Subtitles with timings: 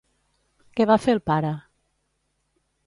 [0.79, 1.55] Què va fer el pare?